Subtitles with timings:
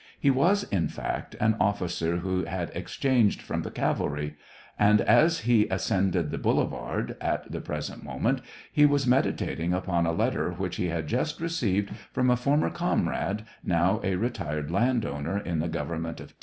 [0.19, 4.35] He was, in fact, an officer who had exchanged from the cavalry,
[4.79, 8.41] and as he ascended the boulevard, at the present moment,
[8.73, 12.71] he was meditating upon a let ter which he had just received from a former
[12.71, 16.35] com rade, now a retired land owner in the Government of T.